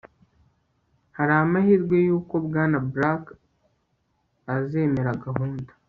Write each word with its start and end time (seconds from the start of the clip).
hari 1.17 1.33
amahirwe 1.43 1.95
yuko 2.07 2.33
bwana 2.45 2.77
black 2.93 3.23
azemera 4.55 5.11
gahunda 5.25 5.71